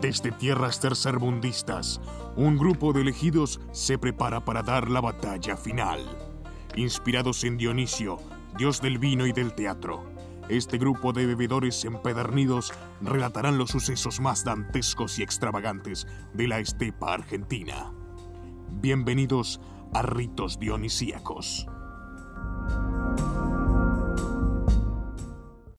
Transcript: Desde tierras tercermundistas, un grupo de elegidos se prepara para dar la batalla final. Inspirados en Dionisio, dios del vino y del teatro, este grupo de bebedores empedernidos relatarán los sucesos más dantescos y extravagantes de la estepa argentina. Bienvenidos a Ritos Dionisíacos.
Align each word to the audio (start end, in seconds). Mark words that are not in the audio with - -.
Desde 0.00 0.32
tierras 0.32 0.80
tercermundistas, 0.80 2.00
un 2.34 2.56
grupo 2.56 2.94
de 2.94 3.02
elegidos 3.02 3.60
se 3.72 3.98
prepara 3.98 4.42
para 4.42 4.62
dar 4.62 4.88
la 4.88 5.02
batalla 5.02 5.58
final. 5.58 6.00
Inspirados 6.74 7.44
en 7.44 7.58
Dionisio, 7.58 8.18
dios 8.56 8.80
del 8.80 8.98
vino 8.98 9.26
y 9.26 9.32
del 9.32 9.52
teatro, 9.52 10.10
este 10.48 10.78
grupo 10.78 11.12
de 11.12 11.26
bebedores 11.26 11.84
empedernidos 11.84 12.72
relatarán 13.02 13.58
los 13.58 13.70
sucesos 13.70 14.20
más 14.20 14.42
dantescos 14.42 15.18
y 15.18 15.22
extravagantes 15.22 16.06
de 16.32 16.48
la 16.48 16.60
estepa 16.60 17.12
argentina. 17.12 17.92
Bienvenidos 18.80 19.60
a 19.92 20.00
Ritos 20.00 20.58
Dionisíacos. 20.58 21.66